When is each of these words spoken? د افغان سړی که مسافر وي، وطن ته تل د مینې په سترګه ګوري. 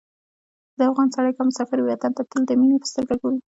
د 0.77 0.79
افغان 0.89 1.07
سړی 1.15 1.31
که 1.37 1.41
مسافر 1.49 1.77
وي، 1.79 1.89
وطن 1.91 2.11
ته 2.17 2.23
تل 2.31 2.41
د 2.47 2.51
مینې 2.59 2.77
په 2.81 2.87
سترګه 2.91 3.15
ګوري. 3.21 3.39